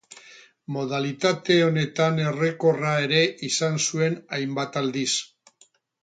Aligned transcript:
Modalitate 0.75 1.57
honetan 1.65 2.17
errekorra 2.23 2.93
ere 3.09 3.21
izan 3.51 3.77
zuen 3.89 4.17
hainbat 4.39 4.81
aldiz. 4.83 5.11